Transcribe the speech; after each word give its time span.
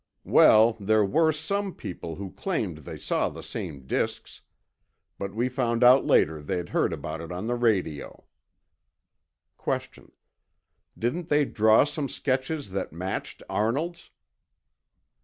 Well, 0.25 0.73
there 0.79 1.05
were 1.05 1.31
some 1.31 1.75
people 1.75 2.15
who 2.15 2.31
claimed 2.31 2.79
they 2.79 2.97
saw 2.97 3.29
the 3.29 3.43
same 3.43 3.85
disks. 3.85 4.41
But 5.19 5.35
we 5.35 5.47
found 5.47 5.83
out 5.83 6.05
later 6.05 6.41
they'd 6.41 6.69
heard 6.69 6.91
about 6.91 7.21
it 7.21 7.31
on 7.31 7.45
the 7.45 7.53
radio. 7.53 8.25
Q. 9.63 10.11
Didn't 10.97 11.29
they 11.29 11.45
draw 11.45 11.83
some 11.83 12.09
sketches 12.09 12.71
that 12.71 12.91
matched 12.91 13.43
Arnold's? 13.47 14.09